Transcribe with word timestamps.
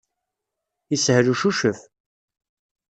Yeshel 0.91 1.25
ucucef. 1.33 1.79